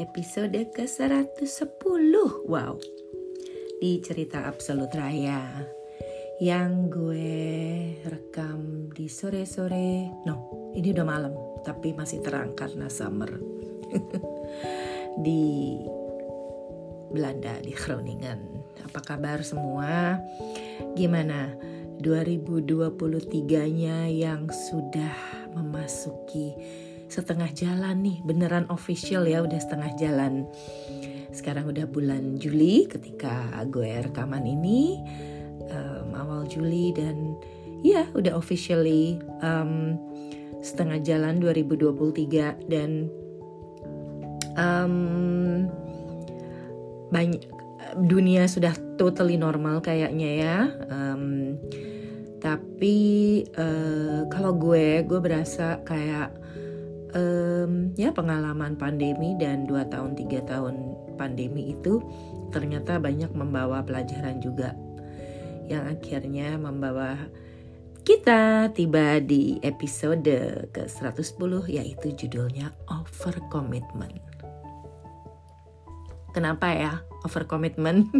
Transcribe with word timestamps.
episode 0.00 0.56
ke-110. 0.72 2.12
Wow, 2.48 2.80
di 3.84 4.00
cerita 4.00 4.48
Absolut 4.48 4.88
Raya 4.96 5.60
Yang 6.40 6.72
gue 6.88 7.36
rekam 8.08 8.88
di 8.96 9.12
sore-sore. 9.12 10.08
No, 10.24 10.72
ini 10.72 10.96
udah 10.96 11.04
malam 11.04 11.36
Tapi 11.60 11.92
masih 11.92 12.24
terang 12.24 12.56
karena 12.56 12.88
summer. 12.88 13.28
Di 15.24 15.76
Belanda, 17.10 17.58
di 17.58 17.74
Groningen. 17.74 18.38
Apa 18.86 19.02
kabar 19.02 19.42
semua? 19.42 20.22
Gimana? 20.94 21.58
2023-nya 22.00 24.08
yang 24.08 24.48
sudah 24.48 25.12
memasuki 25.52 26.56
setengah 27.10 27.50
jalan 27.50 28.06
nih 28.06 28.22
beneran 28.22 28.70
official 28.70 29.26
ya 29.26 29.42
udah 29.42 29.58
setengah 29.58 29.90
jalan. 29.98 30.46
Sekarang 31.34 31.66
udah 31.66 31.90
bulan 31.90 32.38
Juli 32.38 32.86
ketika 32.86 33.50
gue 33.66 34.06
rekaman 34.06 34.46
ini 34.46 35.02
um, 35.74 36.14
awal 36.14 36.46
Juli 36.46 36.94
dan 36.94 37.34
ya 37.82 38.06
udah 38.14 38.38
officially 38.38 39.18
um, 39.42 39.98
setengah 40.62 41.02
jalan 41.02 41.42
2023 41.42 42.70
dan 42.70 43.10
um, 44.54 44.94
banyak 47.10 47.42
dunia 48.06 48.46
sudah 48.46 48.70
totally 48.94 49.34
normal 49.34 49.82
kayaknya 49.82 50.30
ya 50.30 50.58
um, 50.94 51.58
tapi 52.38 52.96
uh, 53.58 54.30
kalau 54.30 54.54
gue 54.54 55.02
gue 55.02 55.20
berasa 55.20 55.82
kayak 55.82 56.30
um, 57.14 57.92
ya 57.94 58.10
pengalaman 58.10 58.74
pandemi 58.74 59.34
dan 59.38 59.66
dua 59.66 59.86
tahun 59.86 60.18
tiga 60.18 60.42
tahun 60.46 60.96
pandemi 61.14 61.74
itu 61.74 62.02
ternyata 62.50 62.98
banyak 62.98 63.30
membawa 63.34 63.84
pelajaran 63.86 64.42
juga 64.42 64.74
yang 65.70 65.86
akhirnya 65.86 66.58
membawa 66.58 67.14
kita 68.02 68.72
tiba 68.74 69.22
di 69.22 69.62
episode 69.62 70.66
ke-110 70.74 71.52
yaitu 71.70 72.10
judulnya 72.16 72.74
over 72.90 73.38
commitment. 73.52 74.18
Kenapa 76.34 76.74
ya 76.74 76.92
over 77.22 77.46
commitment? 77.46 78.10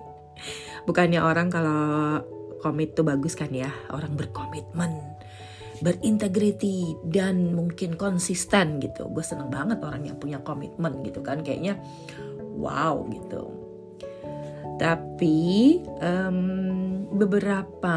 Bukannya 0.88 1.20
orang 1.20 1.52
kalau 1.52 2.22
komit 2.64 2.96
tuh 2.96 3.04
bagus 3.04 3.36
kan 3.36 3.52
ya, 3.52 3.68
orang 3.92 4.16
berkomitmen 4.16 5.20
berintegriti 5.80 6.96
dan 7.08 7.56
mungkin 7.56 7.96
konsisten 7.96 8.80
gitu. 8.80 9.08
Gue 9.08 9.24
seneng 9.24 9.48
banget 9.48 9.80
orang 9.80 10.04
yang 10.04 10.16
punya 10.20 10.38
komitmen 10.44 11.00
gitu 11.04 11.24
kan, 11.24 11.40
kayaknya 11.40 11.80
wow 12.56 13.04
gitu. 13.08 13.52
Tapi 14.80 15.80
um, 16.00 16.40
beberapa 17.12 17.96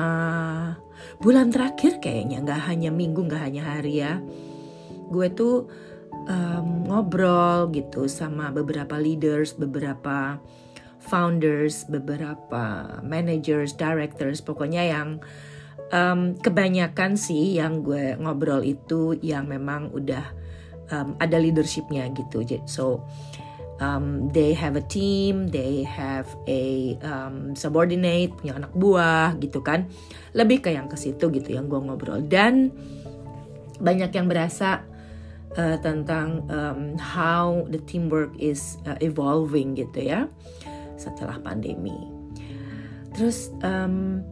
bulan 1.19 1.47
terakhir 1.51 2.03
kayaknya 2.03 2.43
nggak 2.43 2.61
hanya 2.67 2.91
minggu, 2.91 3.23
nggak 3.23 3.43
hanya 3.43 3.63
hari 3.63 4.03
ya, 4.03 4.19
gue 5.07 5.27
tuh 5.31 5.67
um, 6.27 6.87
ngobrol 6.87 7.71
gitu 7.71 8.07
sama 8.11 8.51
beberapa 8.51 8.99
leaders, 8.99 9.55
beberapa 9.55 10.39
founders, 11.03 11.83
beberapa 11.87 12.99
managers, 13.03 13.75
directors, 13.75 14.39
pokoknya 14.39 14.83
yang 14.87 15.19
um, 15.93 16.33
kebanyakan 16.41 17.13
sih 17.13 17.61
yang 17.61 17.85
gue 17.85 18.17
ngobrol 18.17 18.65
itu 18.65 19.13
yang 19.21 19.45
memang 19.45 19.93
udah 19.93 20.25
um, 20.89 21.13
ada 21.21 21.37
leadershipnya 21.37 22.09
gitu. 22.17 22.41
So 22.65 23.05
um, 23.77 24.33
they 24.33 24.57
have 24.57 24.73
a 24.73 24.83
team, 24.83 25.53
they 25.53 25.85
have 25.85 26.25
a 26.49 26.97
um, 27.05 27.53
subordinate, 27.53 28.33
punya 28.41 28.57
anak 28.57 28.73
buah 28.73 29.37
gitu 29.37 29.61
kan. 29.61 29.85
Lebih 30.33 30.65
ke 30.65 30.69
yang 30.73 30.89
ke 30.89 30.97
situ 30.97 31.29
gitu 31.29 31.53
yang 31.53 31.69
gue 31.69 31.77
ngobrol 31.77 32.25
dan 32.25 32.73
banyak 33.77 34.09
yang 34.17 34.25
berasa 34.25 34.81
uh, 35.53 35.77
tentang 35.81 36.49
um, 36.49 36.97
how 36.97 37.69
the 37.69 37.77
teamwork 37.85 38.33
is 38.41 38.81
uh, 38.89 38.97
evolving 38.99 39.77
gitu 39.77 40.09
ya 40.09 40.25
setelah 40.97 41.37
pandemi. 41.41 42.09
Terus 43.13 43.53
um, 43.61 44.25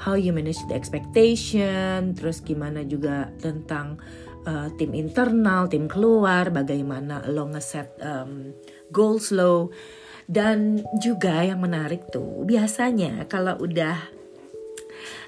how 0.00 0.14
you 0.14 0.32
manage 0.32 0.60
the 0.70 0.76
expectation, 0.76 2.16
terus 2.16 2.40
gimana 2.40 2.86
juga 2.86 3.28
tentang 3.40 4.00
uh, 4.46 4.68
tim 4.78 4.94
internal, 4.96 5.68
tim 5.68 5.90
keluar, 5.90 6.48
bagaimana 6.48 7.26
lo 7.28 7.50
ngeset 7.50 7.98
um, 8.00 8.56
goals 8.94 9.34
lo. 9.34 9.74
Dan 10.22 10.80
juga 11.02 11.42
yang 11.44 11.60
menarik 11.60 12.08
tuh, 12.08 12.46
biasanya 12.46 13.26
kalau 13.28 13.58
udah 13.58 13.98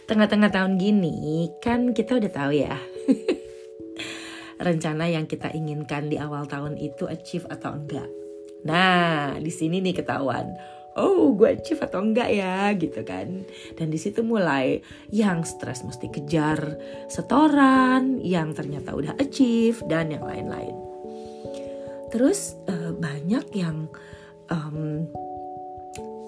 tengah-tengah 0.06 0.48
tahun 0.54 0.80
gini, 0.80 1.50
kan 1.60 1.92
kita 1.92 2.16
udah 2.16 2.30
tahu 2.32 2.53
ya. 2.54 2.78
rencana 4.64 5.10
yang 5.10 5.26
kita 5.26 5.50
inginkan 5.50 6.08
di 6.08 6.16
awal 6.16 6.47
tahun 6.47 6.78
itu 6.78 7.10
achieve 7.10 7.44
atau 7.50 7.74
enggak. 7.74 8.06
Nah, 8.64 9.36
di 9.36 9.53
sini 9.53 9.84
nih 9.84 10.00
ketahuan 10.00 10.56
oh 10.94 11.34
gue 11.34 11.59
achieve 11.59 11.82
atau 11.82 12.00
enggak 12.03 12.31
ya 12.31 12.71
gitu 12.78 13.03
kan 13.03 13.43
dan 13.75 13.87
di 13.91 13.99
situ 13.99 14.22
mulai 14.22 14.82
yang 15.10 15.43
stres 15.43 15.82
mesti 15.82 16.10
kejar 16.10 16.78
setoran 17.10 18.22
yang 18.22 18.55
ternyata 18.55 18.94
udah 18.94 19.15
achieve 19.19 19.83
dan 19.91 20.15
yang 20.15 20.25
lain-lain 20.25 20.75
terus 22.15 22.54
uh, 22.71 22.94
banyak 22.94 23.47
yang 23.54 23.91
um, 24.50 25.06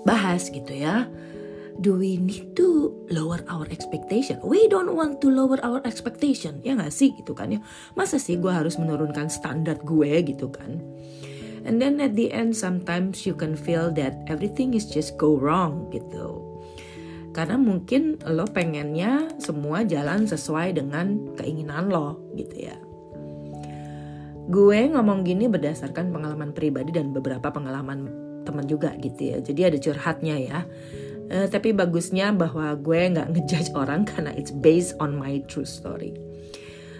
bahas 0.02 0.50
gitu 0.50 0.74
ya 0.74 1.06
do 1.80 1.96
we 1.96 2.16
need 2.16 2.56
to 2.56 2.92
lower 3.12 3.44
our 3.48 3.68
expectation? 3.68 4.40
We 4.42 4.68
don't 4.68 4.96
want 4.96 5.20
to 5.20 5.28
lower 5.28 5.60
our 5.60 5.84
expectation, 5.84 6.64
ya 6.64 6.76
gak 6.76 6.92
sih 6.92 7.12
gitu 7.16 7.36
kan 7.36 7.52
ya? 7.52 7.60
Masa 7.92 8.16
sih 8.16 8.40
gue 8.40 8.48
harus 8.48 8.80
menurunkan 8.80 9.28
standar 9.28 9.80
gue 9.84 10.08
gitu 10.24 10.48
kan? 10.48 10.80
And 11.66 11.82
then 11.82 11.98
at 11.98 12.14
the 12.14 12.30
end 12.30 12.54
sometimes 12.54 13.26
you 13.26 13.34
can 13.34 13.58
feel 13.58 13.90
that 13.98 14.22
everything 14.30 14.78
is 14.78 14.86
just 14.86 15.18
go 15.18 15.34
wrong 15.34 15.90
gitu. 15.90 16.38
Karena 17.34 17.58
mungkin 17.58 18.22
lo 18.24 18.46
pengennya 18.46 19.34
semua 19.42 19.82
jalan 19.82 20.24
sesuai 20.24 20.78
dengan 20.78 21.36
keinginan 21.36 21.90
lo 21.90 22.22
gitu 22.38 22.70
ya. 22.70 22.78
Gue 24.46 24.86
ngomong 24.86 25.26
gini 25.26 25.50
berdasarkan 25.50 26.14
pengalaman 26.14 26.54
pribadi 26.54 26.94
dan 26.94 27.10
beberapa 27.10 27.50
pengalaman 27.50 28.08
teman 28.46 28.64
juga 28.70 28.94
gitu 29.02 29.34
ya. 29.34 29.42
Jadi 29.42 29.60
ada 29.66 29.78
curhatnya 29.82 30.36
ya. 30.38 30.58
Uh, 31.26 31.50
tapi 31.50 31.74
bagusnya 31.74 32.30
bahwa 32.30 32.78
gue 32.78 33.10
nggak 33.10 33.34
ngejudge 33.34 33.74
orang 33.74 34.06
karena 34.14 34.30
it's 34.38 34.54
based 34.54 34.94
on 35.02 35.18
my 35.18 35.42
true 35.50 35.66
story. 35.66 36.14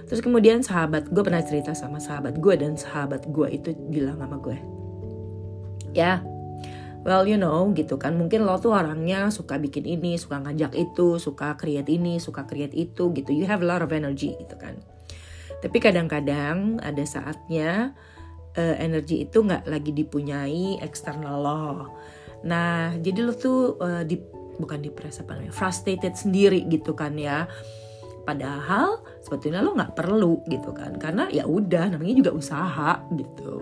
Terus 0.06 0.22
kemudian 0.22 0.62
sahabat 0.62 1.10
gue 1.10 1.22
pernah 1.22 1.42
cerita 1.42 1.74
sama 1.74 1.98
sahabat 1.98 2.38
gue 2.38 2.54
dan 2.54 2.78
sahabat 2.78 3.26
gue 3.26 3.46
itu 3.50 3.74
bilang 3.90 4.22
sama 4.22 4.38
gue, 4.38 4.54
ya, 5.98 6.22
well 7.02 7.26
you 7.26 7.34
know 7.34 7.66
gitu 7.74 7.98
kan, 7.98 8.14
mungkin 8.14 8.46
lo 8.46 8.54
tuh 8.62 8.70
orangnya 8.70 9.34
suka 9.34 9.58
bikin 9.58 9.82
ini, 9.82 10.14
suka 10.14 10.38
ngajak 10.38 10.78
itu, 10.78 11.18
suka 11.18 11.58
create 11.58 11.90
ini, 11.90 12.22
suka 12.22 12.46
create 12.46 12.74
itu 12.78 13.10
gitu, 13.18 13.34
you 13.34 13.50
have 13.50 13.62
a 13.62 13.66
lot 13.66 13.82
of 13.82 13.90
energy 13.90 14.38
gitu 14.38 14.54
kan. 14.54 14.78
Tapi 15.58 15.78
kadang-kadang 15.82 16.78
ada 16.86 17.02
saatnya 17.02 17.90
uh, 18.54 18.76
energi 18.78 19.26
itu 19.26 19.42
nggak 19.42 19.66
lagi 19.66 19.90
dipunyai 19.90 20.78
eksternal 20.86 21.42
lo. 21.42 21.66
Nah, 22.46 22.94
jadi 23.02 23.26
lo 23.26 23.34
tuh 23.34 23.74
uh, 23.82 24.06
di 24.06 24.22
bukan 24.56 24.80
depres 24.80 25.18
apa 25.18 25.34
namanya, 25.34 25.50
frustrated 25.50 26.14
sendiri 26.14 26.62
gitu 26.70 26.94
kan 26.94 27.18
ya 27.18 27.50
Padahal 28.26 29.00
sebetulnya 29.22 29.62
lo 29.62 29.78
nggak 29.78 29.94
perlu 29.94 30.42
gitu 30.50 30.74
kan, 30.74 30.98
karena 30.98 31.30
ya 31.30 31.46
udah 31.46 31.94
namanya 31.94 32.26
juga 32.26 32.32
usaha 32.34 32.92
gitu. 33.14 33.56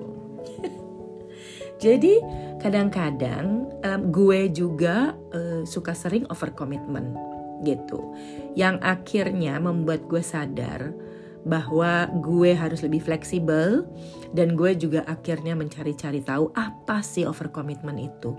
Jadi 1.84 2.16
kadang-kadang 2.64 3.68
um, 3.84 4.00
gue 4.08 4.48
juga 4.48 5.12
uh, 5.36 5.62
suka 5.68 5.92
sering 5.92 6.24
over 6.32 6.48
commitment 6.56 7.12
gitu, 7.60 8.16
yang 8.56 8.80
akhirnya 8.80 9.60
membuat 9.60 10.08
gue 10.08 10.24
sadar 10.24 10.96
bahwa 11.44 12.08
gue 12.24 12.56
harus 12.56 12.80
lebih 12.80 13.04
fleksibel 13.04 13.84
dan 14.32 14.56
gue 14.56 14.72
juga 14.80 15.04
akhirnya 15.04 15.52
mencari-cari 15.52 16.24
tahu 16.24 16.48
apa 16.56 17.04
sih 17.04 17.28
over 17.28 17.52
commitment 17.52 18.00
itu. 18.00 18.32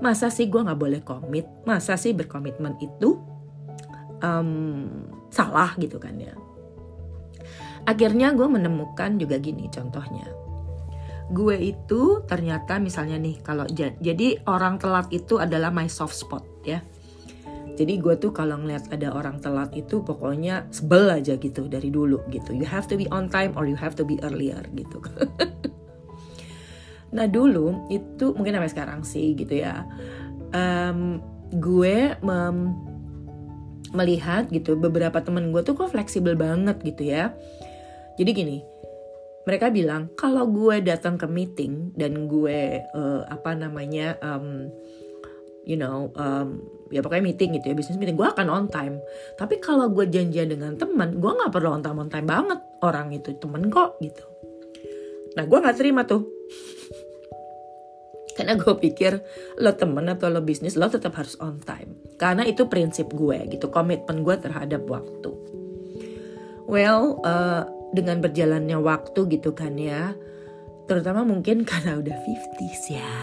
Masa 0.00 0.32
sih 0.32 0.48
gue 0.48 0.60
nggak 0.60 0.80
boleh 0.80 1.00
komit? 1.04 1.44
Masa 1.68 2.00
sih 2.00 2.16
berkomitmen 2.16 2.80
itu 2.80 3.35
um, 4.22 4.86
salah 5.32 5.74
gitu 5.80 5.96
kan 6.00 6.16
ya. 6.16 6.34
Akhirnya 7.86 8.34
gue 8.34 8.48
menemukan 8.50 9.18
juga 9.18 9.38
gini 9.38 9.70
contohnya. 9.70 10.26
Gue 11.30 11.58
itu 11.74 12.22
ternyata 12.26 12.78
misalnya 12.78 13.18
nih 13.18 13.42
kalau 13.42 13.66
jadi 13.74 14.42
orang 14.46 14.78
telat 14.78 15.10
itu 15.10 15.38
adalah 15.38 15.70
my 15.74 15.90
soft 15.90 16.14
spot 16.14 16.42
ya. 16.66 16.82
Jadi 17.76 18.00
gue 18.00 18.16
tuh 18.16 18.32
kalau 18.32 18.56
ngeliat 18.56 18.88
ada 18.88 19.12
orang 19.12 19.36
telat 19.38 19.68
itu 19.76 20.00
pokoknya 20.00 20.64
sebel 20.72 21.12
aja 21.12 21.36
gitu 21.36 21.68
dari 21.68 21.92
dulu 21.92 22.24
gitu. 22.32 22.56
You 22.56 22.64
have 22.64 22.88
to 22.88 22.96
be 22.96 23.04
on 23.12 23.28
time 23.28 23.52
or 23.54 23.68
you 23.68 23.76
have 23.76 23.92
to 24.00 24.04
be 24.06 24.16
earlier 24.24 24.64
gitu. 24.72 24.98
Nah 27.16 27.24
dulu 27.30 27.88
itu 27.88 28.36
mungkin 28.36 28.60
sampai 28.60 28.72
sekarang 28.72 29.00
sih 29.06 29.32
gitu 29.32 29.64
ya. 29.64 29.88
Um, 30.52 31.24
gue 31.54 32.12
mem 32.20 32.74
melihat 33.94 34.48
gitu 34.50 34.74
beberapa 34.74 35.20
temen 35.22 35.54
gue 35.54 35.62
tuh 35.62 35.76
kok 35.78 35.92
fleksibel 35.92 36.34
banget 36.34 36.80
gitu 36.82 37.06
ya. 37.06 37.34
Jadi 38.16 38.30
gini, 38.32 38.58
mereka 39.46 39.70
bilang 39.70 40.10
kalau 40.18 40.48
gue 40.50 40.82
datang 40.82 41.14
ke 41.14 41.28
meeting 41.30 41.94
dan 41.94 42.26
gue 42.26 42.82
uh, 42.96 43.22
apa 43.30 43.54
namanya 43.54 44.18
um, 44.24 44.66
you 45.62 45.78
know 45.78 46.10
um, 46.18 46.58
ya 46.90 47.02
pokoknya 47.02 47.34
meeting 47.34 47.54
gitu 47.58 47.70
ya 47.70 47.74
bisnis 47.78 47.98
meeting 47.98 48.18
gue 48.18 48.26
akan 48.26 48.50
on 48.50 48.66
time. 48.66 48.98
Tapi 49.38 49.62
kalau 49.62 49.86
gue 49.92 50.08
janjian 50.10 50.50
dengan 50.50 50.74
teman 50.74 51.22
gue 51.22 51.30
nggak 51.30 51.52
perlu 51.54 51.70
on 51.76 51.82
time 51.84 51.98
on 52.02 52.10
time 52.10 52.26
banget 52.26 52.58
orang 52.82 53.14
itu 53.14 53.38
temen 53.38 53.70
kok 53.70 54.00
gitu. 54.02 54.24
Nah 55.38 55.44
gue 55.46 55.58
nggak 55.62 55.76
terima 55.76 56.02
tuh 56.02 56.26
karena 58.36 58.52
gue 58.60 58.74
pikir 58.76 59.24
lo 59.56 59.72
temen 59.72 60.04
atau 60.12 60.28
lo 60.28 60.44
bisnis 60.44 60.76
lo 60.76 60.92
tetap 60.92 61.16
harus 61.16 61.40
on 61.40 61.56
time. 61.64 61.96
Karena 62.20 62.44
itu 62.44 62.68
prinsip 62.68 63.08
gue 63.16 63.48
gitu 63.48 63.72
komitmen 63.72 64.20
gue 64.20 64.36
terhadap 64.36 64.84
waktu. 64.84 65.32
Well 66.68 67.24
uh, 67.24 67.64
dengan 67.96 68.20
berjalannya 68.20 68.76
waktu 68.76 69.20
gitu 69.32 69.56
kan 69.56 69.80
ya 69.80 70.12
terutama 70.84 71.24
mungkin 71.24 71.64
karena 71.70 71.96
udah 71.96 72.16
50s 72.20 72.82
ya. 72.92 73.14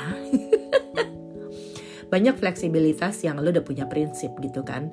Banyak 2.12 2.38
fleksibilitas 2.42 3.22
yang 3.22 3.38
lo 3.38 3.54
udah 3.54 3.66
punya 3.66 3.86
prinsip 3.86 4.34
gitu 4.42 4.66
kan. 4.66 4.90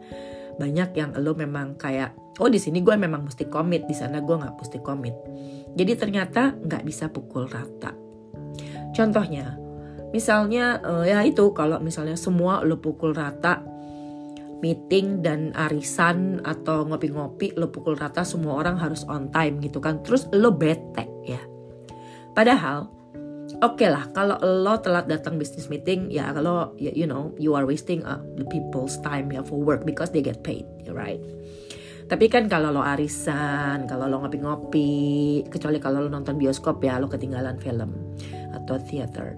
Banyak 0.61 0.93
yang 0.93 1.17
lo 1.17 1.33
memang 1.33 1.81
kayak 1.81 2.13
oh 2.41 2.49
di 2.53 2.61
sini 2.61 2.85
gue 2.85 2.93
memang 2.93 3.25
mesti 3.25 3.49
komit 3.49 3.89
di 3.89 3.97
sana 3.97 4.21
gue 4.21 4.37
nggak 4.37 4.57
mesti 4.57 4.79
komit. 4.85 5.17
Jadi 5.73 5.93
ternyata 5.97 6.53
nggak 6.61 6.85
bisa 6.85 7.09
pukul 7.09 7.49
rata. 7.49 7.97
Contohnya 8.93 9.70
misalnya 10.11 10.83
uh, 10.83 11.07
ya 11.07 11.23
itu 11.23 11.51
kalau 11.55 11.79
misalnya 11.79 12.19
semua 12.19 12.63
lo 12.67 12.83
pukul 12.83 13.15
rata 13.15 13.63
meeting 14.61 15.25
dan 15.25 15.57
arisan 15.57 16.45
atau 16.45 16.85
ngopi-ngopi 16.85 17.57
lo 17.57 17.73
pukul 17.73 17.97
rata 17.97 18.27
semua 18.27 18.61
orang 18.61 18.77
harus 18.77 19.07
on 19.09 19.33
time 19.33 19.59
gitu 19.65 19.81
kan 19.81 20.05
terus 20.05 20.29
lo 20.35 20.53
bete 20.53 21.09
ya 21.25 21.41
padahal 22.37 23.01
Oke 23.61 23.83
okay 23.83 23.89
lah, 23.91 24.07
kalau 24.15 24.39
lo 24.39 24.79
telat 24.79 25.11
datang 25.11 25.35
business 25.35 25.67
meeting, 25.67 26.07
ya 26.07 26.31
kalau 26.31 26.71
you 26.79 27.03
know 27.03 27.35
you 27.35 27.59
are 27.59 27.67
wasting 27.67 27.99
uh, 28.07 28.23
the 28.39 28.47
people's 28.47 28.95
time 29.03 29.27
ya 29.35 29.43
for 29.43 29.59
work 29.59 29.83
because 29.83 30.15
they 30.15 30.23
get 30.23 30.39
paid, 30.47 30.63
right? 30.87 31.19
Tapi 32.07 32.31
kan 32.31 32.47
kalau 32.47 32.71
lo 32.71 32.79
arisan, 32.79 33.91
kalau 33.91 34.07
lo 34.07 34.23
ngopi-ngopi, 34.23 35.43
kecuali 35.51 35.83
kalau 35.83 36.07
lo 36.07 36.09
nonton 36.09 36.39
bioskop 36.39 36.79
ya 36.79 37.03
lo 37.03 37.11
ketinggalan 37.11 37.59
film 37.59 37.91
atau 38.55 38.79
theater. 38.87 39.35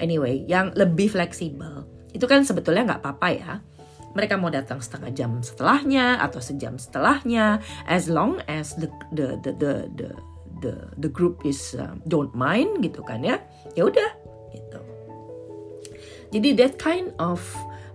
Anyway, 0.00 0.48
yang 0.48 0.72
lebih 0.72 1.12
fleksibel. 1.12 1.84
Itu 2.10 2.24
kan 2.26 2.42
sebetulnya 2.42 2.88
nggak 2.88 3.00
apa-apa 3.04 3.28
ya. 3.30 3.52
Mereka 4.16 4.34
mau 4.40 4.50
datang 4.50 4.82
setengah 4.82 5.14
jam 5.14 5.38
setelahnya 5.38 6.18
atau 6.18 6.42
sejam 6.42 6.74
setelahnya, 6.74 7.62
as 7.86 8.10
long 8.10 8.42
as 8.50 8.74
the 8.74 8.90
the 9.14 9.38
the 9.46 9.52
the, 9.60 9.74
the 9.94 10.08
the 10.64 10.74
the 10.98 11.10
group 11.12 11.46
is 11.46 11.78
uh, 11.78 11.94
don't 12.10 12.34
mind 12.34 12.82
gitu 12.82 13.06
kan 13.06 13.22
ya. 13.22 13.38
Ya 13.78 13.86
udah 13.86 14.10
gitu. 14.50 14.80
Jadi 16.34 16.58
that 16.58 16.74
kind 16.82 17.14
of 17.22 17.38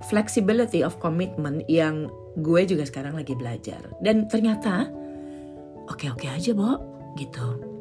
flexibility 0.08 0.80
of 0.86 0.96
commitment 1.04 1.68
yang 1.68 2.08
gue 2.40 2.62
juga 2.64 2.88
sekarang 2.88 3.20
lagi 3.20 3.36
belajar. 3.36 3.84
Dan 4.00 4.32
ternyata 4.32 4.88
oke 5.92 6.16
oke 6.16 6.28
aja 6.32 6.56
bo 6.56 6.80
gitu 7.20 7.75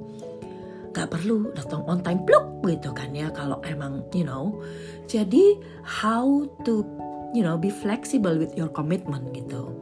gak 0.95 1.11
perlu 1.11 1.51
datang 1.53 1.83
on 1.91 2.01
time 2.01 2.23
pluk 2.23 2.63
gitu 2.63 2.95
kan 2.95 3.11
ya 3.11 3.29
kalau 3.35 3.59
emang 3.67 4.07
you 4.15 4.23
know. 4.23 4.63
Jadi 5.11 5.59
how 5.83 6.47
to 6.63 6.87
you 7.35 7.43
know 7.43 7.59
be 7.59 7.69
flexible 7.69 8.39
with 8.39 8.55
your 8.55 8.71
commitment 8.71 9.35
gitu. 9.35 9.75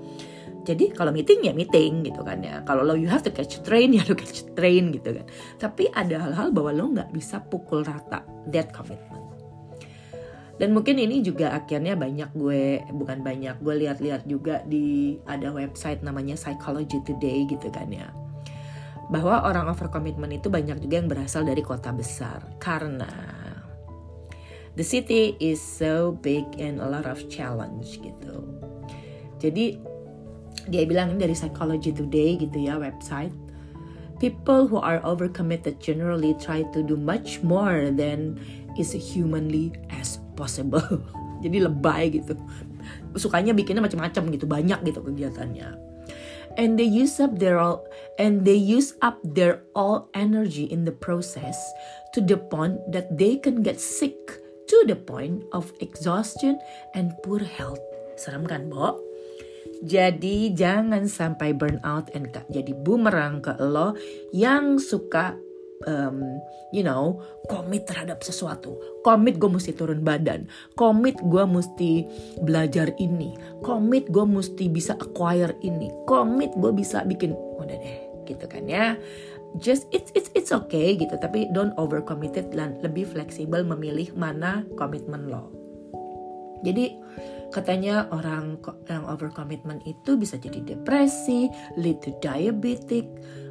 Jadi 0.62 0.94
kalau 0.94 1.10
meeting 1.12 1.44
ya 1.44 1.52
meeting 1.52 2.02
gitu 2.02 2.24
kan 2.24 2.40
ya. 2.40 2.64
Kalau 2.64 2.82
lo 2.82 2.96
you 2.96 3.06
have 3.12 3.22
to 3.22 3.30
catch 3.30 3.60
train 3.62 3.92
ya 3.98 4.02
lo 4.08 4.16
catch 4.16 4.56
train 4.56 4.90
gitu 4.90 5.12
kan. 5.20 5.26
Tapi 5.60 5.92
ada 5.92 6.16
hal-hal 6.26 6.48
bahwa 6.50 6.70
lo 6.72 6.84
nggak 6.96 7.12
bisa 7.12 7.44
pukul 7.44 7.84
rata 7.84 8.24
that 8.48 8.72
commitment. 8.72 9.20
Dan 10.56 10.76
mungkin 10.76 10.94
ini 11.00 11.24
juga 11.26 11.58
akhirnya 11.58 11.98
banyak 11.98 12.38
gue 12.38 12.86
bukan 12.94 13.24
banyak 13.24 13.58
gue 13.58 13.74
lihat-lihat 13.82 14.30
juga 14.30 14.62
di 14.62 15.18
ada 15.26 15.50
website 15.50 16.06
namanya 16.06 16.38
Psychology 16.38 17.02
Today 17.02 17.50
gitu 17.50 17.66
kan 17.72 17.90
ya 17.90 18.21
bahwa 19.10 19.42
orang 19.42 19.66
over 19.66 19.90
commitment 19.90 20.30
itu 20.30 20.46
banyak 20.46 20.78
juga 20.78 20.94
yang 21.02 21.08
berasal 21.10 21.42
dari 21.42 21.64
kota 21.64 21.90
besar. 21.90 22.44
Karena 22.62 23.08
the 24.78 24.84
city 24.84 25.34
is 25.42 25.58
so 25.58 26.14
big 26.22 26.46
and 26.60 26.78
a 26.78 26.86
lot 26.86 27.08
of 27.08 27.18
challenge 27.26 27.98
gitu. 27.98 28.44
Jadi 29.42 29.80
dia 30.70 30.86
bilang 30.86 31.18
dari 31.18 31.34
Psychology 31.34 31.90
Today 31.90 32.38
gitu 32.38 32.62
ya 32.62 32.78
website. 32.78 33.34
People 34.22 34.70
who 34.70 34.78
are 34.78 35.02
overcommitted 35.02 35.82
generally 35.82 36.38
try 36.38 36.62
to 36.70 36.78
do 36.86 36.94
much 36.94 37.42
more 37.42 37.90
than 37.90 38.38
is 38.78 38.94
humanly 38.94 39.74
as 39.90 40.22
possible. 40.38 41.02
Jadi 41.44 41.58
lebay 41.58 42.22
gitu. 42.22 42.38
Sukanya 43.18 43.50
bikinnya 43.50 43.82
macam-macam 43.82 44.22
gitu 44.30 44.46
banyak 44.46 44.78
gitu 44.86 45.02
kegiatannya 45.02 45.91
and 46.56 46.78
they 46.78 46.86
use 46.86 47.20
up 47.20 47.38
their 47.38 47.58
all 47.58 47.84
and 48.18 48.44
they 48.44 48.56
use 48.56 48.94
up 49.02 49.18
their 49.24 49.62
all 49.74 50.08
energy 50.14 50.64
in 50.68 50.84
the 50.84 50.94
process 50.94 51.56
to 52.14 52.20
the 52.20 52.36
point 52.36 52.78
that 52.92 53.08
they 53.16 53.36
can 53.36 53.62
get 53.62 53.80
sick 53.80 54.16
to 54.68 54.76
the 54.86 54.96
point 54.96 55.44
of 55.52 55.72
exhaustion 55.80 56.58
and 56.94 57.12
poor 57.24 57.40
health 57.40 57.80
serem 58.16 58.46
kan 58.46 58.68
Bo? 58.68 59.00
Jadi 59.82 60.54
jangan 60.54 61.10
sampai 61.10 61.58
burn 61.58 61.82
out 61.82 62.06
and 62.14 62.30
jadi 62.46 62.70
bumerang 62.86 63.42
ke 63.42 63.58
lo 63.58 63.98
yang 64.30 64.78
suka 64.78 65.34
um, 65.86 66.22
you 66.72 66.82
know, 66.82 67.20
komit 67.50 67.86
terhadap 67.86 68.22
sesuatu. 68.24 68.76
Komit 69.06 69.36
gue 69.36 69.50
mesti 69.50 69.74
turun 69.74 70.02
badan. 70.02 70.48
Komit 70.74 71.18
gue 71.20 71.44
mesti 71.44 72.06
belajar 72.42 72.94
ini. 72.98 73.34
Komit 73.60 74.08
gue 74.08 74.24
mesti 74.24 74.70
bisa 74.70 74.96
acquire 74.98 75.54
ini. 75.62 75.92
Komit 76.08 76.54
gue 76.56 76.72
bisa 76.74 77.04
bikin, 77.06 77.34
udah 77.34 77.76
deh, 77.76 77.98
gitu 78.26 78.44
kan 78.48 78.64
ya. 78.66 78.94
Just 79.60 79.84
it's 79.92 80.08
it's 80.16 80.32
it's 80.32 80.48
okay 80.48 80.96
gitu, 80.96 81.12
tapi 81.20 81.44
don't 81.52 81.76
over 81.76 82.00
committed 82.00 82.48
dan 82.56 82.80
lebih 82.80 83.04
fleksibel 83.04 83.60
memilih 83.60 84.08
mana 84.16 84.64
komitmen 84.80 85.28
lo. 85.28 85.52
Jadi 86.64 86.96
Katanya 87.52 88.08
orang 88.08 88.56
yang 88.88 89.04
overcommitment 89.04 89.84
itu 89.84 90.16
bisa 90.16 90.40
jadi 90.40 90.64
depresi, 90.64 91.52
lead 91.76 92.00
to 92.00 92.16
diabetic 92.24 93.04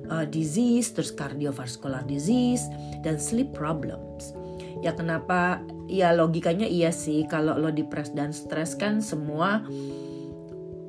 uh, 0.09 0.25
disease, 0.25 0.89
terus 0.89 1.13
cardiovascular 1.13 2.01
disease, 2.09 2.65
dan 3.05 3.21
sleep 3.21 3.53
problems. 3.53 4.33
Ya 4.81 4.97
kenapa? 4.97 5.61
Ya 5.85 6.09
logikanya 6.17 6.65
iya 6.65 6.89
sih 6.89 7.29
kalau 7.29 7.53
lo 7.61 7.69
depres 7.69 8.09
dan 8.17 8.33
stres 8.33 8.73
kan 8.73 9.03
semua 9.03 9.61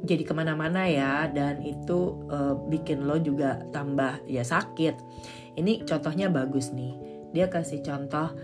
jadi 0.02 0.26
ke 0.26 0.34
mana-mana 0.34 0.86
ya 0.90 1.30
dan 1.30 1.62
itu 1.62 2.18
uh, 2.30 2.58
bikin 2.66 3.06
lo 3.06 3.20
juga 3.22 3.62
tambah 3.70 4.24
ya 4.26 4.42
sakit. 4.42 4.94
Ini 5.60 5.86
contohnya 5.86 6.32
bagus 6.32 6.74
nih. 6.74 6.96
Dia 7.36 7.52
kasih 7.52 7.84
contoh 7.86 8.34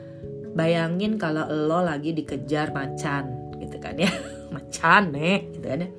bayangin 0.55 1.17
kalau 1.17 1.49
lo 1.49 1.83
lagi 1.83 2.15
dikejar 2.15 2.71
macan 2.71 3.57
gitu 3.59 3.77
kan 3.83 3.99
ya. 3.99 4.11
macan 4.50 5.14
nih 5.14 5.38
gitu 5.55 5.67
kan 5.67 5.85
ya. 5.87 5.90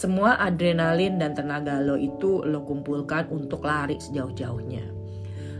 Semua 0.00 0.40
adrenalin 0.40 1.20
dan 1.20 1.36
tenaga 1.36 1.76
lo 1.76 2.00
itu 2.00 2.40
lo 2.40 2.64
kumpulkan 2.64 3.28
untuk 3.28 3.68
lari 3.68 4.00
sejauh-jauhnya. 4.00 4.84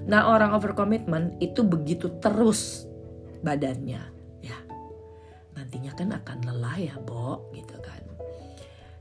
Nah 0.09 0.33
orang 0.33 0.57
overcommitment 0.57 1.37
itu 1.45 1.61
begitu 1.61 2.09
terus 2.25 2.89
badannya 3.45 4.01
ya. 4.41 4.59
Nantinya 5.53 5.93
kan 5.93 6.09
akan 6.17 6.39
lelah 6.49 6.77
ya 6.81 6.97
Bo 7.05 7.53
gitu 7.53 7.77
kan. 7.85 8.01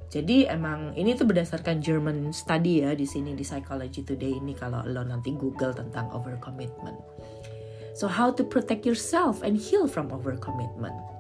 Jadi 0.10 0.50
emang 0.50 0.98
ini 0.98 1.14
tuh 1.14 1.30
berdasarkan 1.30 1.80
German 1.80 2.34
study 2.34 2.82
ya 2.84 2.98
di 2.98 3.06
sini 3.06 3.38
di 3.38 3.46
Psychology 3.46 4.02
Today 4.02 4.42
ini 4.42 4.58
kalau 4.58 4.82
lo 4.84 5.06
nanti 5.06 5.32
Google 5.38 5.72
tentang 5.72 6.10
overcommitment. 6.12 6.98
So 7.94 8.10
how 8.10 8.34
to 8.36 8.44
protect 8.44 8.84
yourself 8.84 9.40
and 9.46 9.56
heal 9.56 9.86
from 9.88 10.10
overcommitment? 10.10 11.19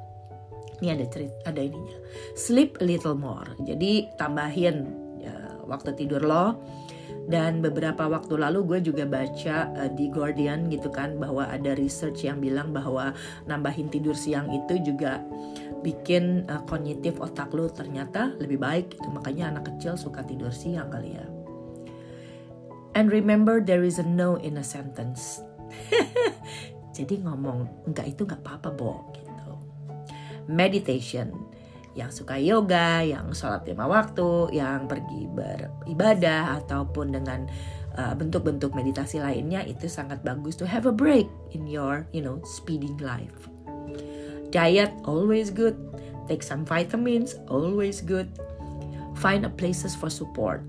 Ini 0.80 0.96
ada 0.96 1.06
cerita 1.12 1.36
ada 1.48 1.62
ininya. 1.62 1.98
Sleep 2.36 2.80
a 2.80 2.86
little 2.88 3.16
more. 3.16 3.48
Jadi 3.64 4.08
tambahin 4.16 4.88
ya, 5.20 5.36
waktu 5.68 5.96
tidur 5.96 6.24
lo. 6.24 6.60
Dan 7.30 7.62
beberapa 7.62 8.10
waktu 8.10 8.42
lalu 8.42 8.66
gue 8.66 8.80
juga 8.90 9.06
baca 9.06 9.70
uh, 9.78 9.90
di 9.94 10.10
Guardian 10.10 10.66
gitu 10.74 10.90
kan 10.90 11.22
bahwa 11.22 11.46
ada 11.46 11.78
research 11.78 12.26
yang 12.26 12.42
bilang 12.42 12.74
bahwa 12.74 13.14
nambahin 13.46 13.86
tidur 13.86 14.18
siang 14.18 14.50
itu 14.50 14.82
juga 14.82 15.22
bikin 15.86 16.50
uh, 16.50 16.66
kognitif 16.66 17.22
otak 17.22 17.54
lo 17.54 17.70
ternyata 17.70 18.34
lebih 18.42 18.58
baik 18.58 18.98
gitu. 18.98 19.14
Makanya 19.14 19.54
anak 19.54 19.70
kecil 19.74 19.94
suka 19.94 20.26
tidur 20.26 20.50
siang 20.50 20.90
kali 20.90 21.22
ya. 21.22 21.26
And 22.98 23.14
remember 23.14 23.62
there 23.62 23.86
is 23.86 24.02
a 24.02 24.06
no 24.06 24.42
in 24.42 24.58
a 24.58 24.66
sentence. 24.66 25.46
Jadi 26.98 27.22
ngomong 27.22 27.86
enggak 27.94 28.10
itu 28.10 28.26
nggak 28.26 28.42
apa-apa 28.42 28.70
bo 28.74 29.06
meditation 30.50 31.30
yang 31.94 32.10
suka 32.10 32.38
yoga, 32.42 33.06
yang 33.06 33.30
sholat 33.34 33.66
lima 33.70 33.86
waktu, 33.86 34.56
yang 34.58 34.90
pergi 34.90 35.30
beribadah 35.30 36.62
ataupun 36.64 37.14
dengan 37.14 37.46
uh, 37.98 38.14
bentuk-bentuk 38.14 38.72
uh, 38.74 38.78
meditasi 38.78 39.22
lainnya 39.22 39.66
itu 39.66 39.90
sangat 39.90 40.22
bagus 40.22 40.56
to 40.56 40.66
have 40.66 40.86
a 40.86 40.94
break 40.94 41.26
in 41.54 41.66
your 41.66 42.06
you 42.14 42.22
know 42.22 42.42
speeding 42.46 42.98
life. 43.02 43.50
Diet 44.50 44.90
always 45.06 45.54
good, 45.54 45.78
take 46.26 46.42
some 46.42 46.66
vitamins 46.66 47.38
always 47.50 48.02
good. 48.02 48.30
Find 49.20 49.44
a 49.44 49.52
places 49.52 49.94
for 49.94 50.08
support. 50.08 50.64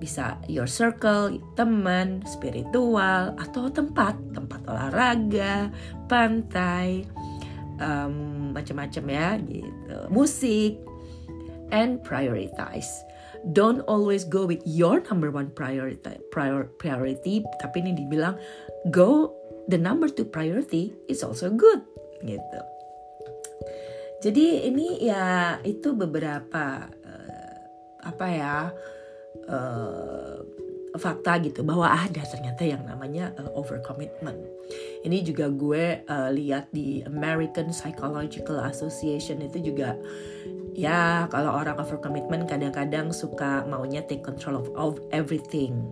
Bisa 0.00 0.40
your 0.48 0.64
circle, 0.64 1.36
teman, 1.58 2.24
spiritual, 2.24 3.36
atau 3.36 3.68
tempat, 3.68 4.16
tempat 4.32 4.64
olahraga, 4.64 5.68
pantai, 6.08 7.04
um, 7.82 8.39
macam-macam 8.52 9.04
ya 9.08 9.28
gitu. 9.40 9.96
Musik. 10.10 10.82
And 11.70 12.02
prioritize. 12.02 12.90
Don't 13.54 13.80
always 13.86 14.26
go 14.26 14.44
with 14.44 14.60
your 14.66 15.00
number 15.06 15.30
one 15.30 15.54
priority 15.54 16.18
prior, 16.34 16.66
priority. 16.82 17.46
Tapi 17.62 17.76
ini 17.80 17.94
dibilang 17.94 18.36
go 18.90 19.38
the 19.70 19.78
number 19.78 20.10
two 20.10 20.26
priority 20.26 20.92
is 21.06 21.22
also 21.22 21.48
good 21.48 21.80
gitu. 22.26 22.60
Jadi 24.20 24.68
ini 24.68 25.00
ya 25.00 25.56
itu 25.64 25.96
beberapa 25.96 26.90
uh, 26.90 27.54
apa 28.04 28.26
ya 28.28 28.56
uh, 29.48 30.36
fakta 31.00 31.40
gitu 31.40 31.64
bahwa 31.64 31.88
ada 31.88 32.20
ternyata 32.28 32.62
yang 32.62 32.84
namanya 32.84 33.32
uh, 33.40 33.48
overcommitment. 33.56 34.36
Ini 35.00 35.24
juga 35.24 35.48
gue 35.48 36.04
uh, 36.04 36.30
lihat 36.30 36.68
di 36.70 37.00
American 37.08 37.72
Psychological 37.72 38.60
Association 38.60 39.40
itu 39.40 39.72
juga 39.72 39.96
ya 40.76 41.24
kalau 41.32 41.56
orang 41.56 41.80
overcommitment 41.80 42.46
kadang-kadang 42.46 43.10
suka 43.10 43.64
maunya 43.64 44.04
take 44.04 44.20
control 44.20 44.60
of, 44.60 44.68
of 44.76 44.92
everything. 45.10 45.88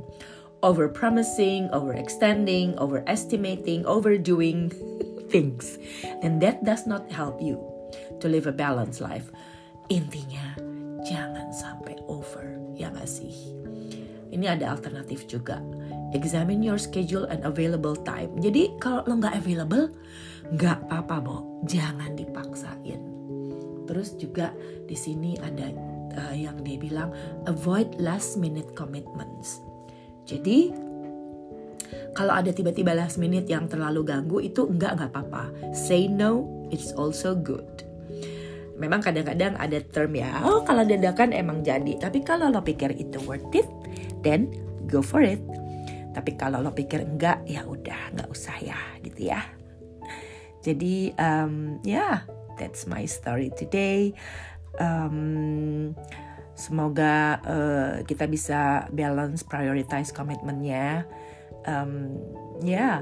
Over 0.59 0.91
promising, 0.91 1.71
overextending, 1.71 2.75
overestimating, 2.83 3.87
overdoing 3.87 4.75
things. 5.33 5.79
And 6.19 6.43
that 6.43 6.67
does 6.67 6.83
not 6.83 7.07
help 7.15 7.39
you 7.39 7.63
to 8.19 8.27
live 8.27 8.51
a 8.51 8.55
balanced 8.55 8.99
life. 8.99 9.31
Intinya 9.87 10.59
jangan 11.07 11.55
sampai 11.55 11.95
over? 12.11 12.18
Ini 14.39 14.47
ada 14.47 14.71
alternatif 14.71 15.27
juga. 15.27 15.59
Examine 16.15 16.63
your 16.63 16.79
schedule 16.79 17.27
and 17.29 17.43
available 17.43 17.99
time. 17.99 18.31
Jadi 18.39 18.79
kalau 18.79 19.03
lo 19.05 19.19
nggak 19.19 19.35
available, 19.35 19.91
nggak 20.55 20.89
apa-apa, 20.89 21.17
Bo. 21.21 21.37
Jangan 21.67 22.15
dipaksain. 22.15 23.03
Terus 23.91 24.15
juga 24.15 24.55
di 24.87 24.95
sini 24.95 25.35
ada 25.43 25.69
uh, 26.17 26.35
yang 26.37 26.63
dia 26.63 26.79
bilang 26.79 27.11
avoid 27.51 27.99
last 27.99 28.39
minute 28.39 28.71
commitments. 28.79 29.61
Jadi 30.25 30.73
kalau 32.13 32.37
ada 32.37 32.53
tiba-tiba 32.53 32.93
last 32.93 33.17
minute 33.17 33.49
yang 33.49 33.69
terlalu 33.69 34.05
ganggu 34.05 34.39
itu 34.45 34.69
enggak 34.69 34.97
nggak 35.01 35.11
apa-apa. 35.13 35.51
Say 35.73 36.09
no, 36.09 36.47
it's 36.69 36.93
also 36.97 37.33
good. 37.33 37.65
Memang 38.79 39.03
kadang-kadang 39.03 39.59
ada 39.59 39.83
term 39.91 40.15
ya, 40.15 40.39
oh 40.47 40.63
kalau 40.63 40.87
dadakan 40.87 41.35
emang 41.35 41.67
jadi. 41.67 41.99
Tapi 41.99 42.23
kalau 42.23 42.47
lo 42.47 42.63
pikir 42.63 42.95
itu 42.95 43.19
worth 43.27 43.51
it, 43.51 43.67
then 44.23 44.51
go 44.89 45.05
for 45.05 45.21
it. 45.23 45.41
Tapi 46.17 46.35
kalau 46.35 46.59
lo 46.65 46.75
pikir 46.75 47.05
enggak, 47.05 47.45
ya 47.47 47.63
udah 47.63 48.17
nggak 48.17 48.29
usah 48.33 48.57
ya, 48.59 48.79
gitu 49.05 49.31
ya. 49.31 49.41
Jadi 50.65 51.15
um, 51.15 51.79
ya, 51.87 51.95
yeah, 51.95 52.17
that's 52.59 52.91
my 52.91 53.07
story 53.07 53.55
today. 53.55 54.11
Um, 54.83 55.95
semoga 56.59 57.39
uh, 57.47 57.95
kita 58.03 58.27
bisa 58.27 58.91
balance, 58.91 59.47
prioritize 59.47 60.11
komitmennya. 60.11 61.07
Um, 61.69 62.19
ya, 62.67 62.75
yeah, 62.75 62.97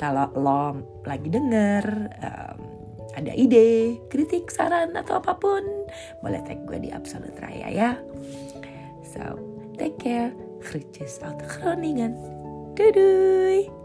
kalau 0.00 0.32
lo 0.32 0.80
lagi 1.04 1.28
denger, 1.28 1.84
um, 2.24 2.58
ada 3.12 3.32
ide, 3.36 4.00
kritik, 4.08 4.48
saran 4.48 4.96
atau 4.96 5.20
apa 5.20 5.36
pun, 5.36 5.64
boleh 6.24 6.40
tag 6.48 6.64
gue 6.64 6.80
di 6.80 6.88
Absolute 6.88 7.36
Raya 7.36 7.68
ya. 7.68 7.90
So, 9.04 9.36
take 9.76 10.00
care. 10.00 10.32
Groetjes 10.62 11.20
uit 11.20 11.42
Groningen. 11.42 12.16
Doei 12.74 12.92
doei! 12.92 13.81